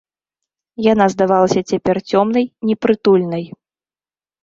Яна 0.91 1.05
здавалася 1.15 1.63
цяпер 1.73 2.01
цёмнай, 2.15 2.51
непрытульнай. 2.73 3.43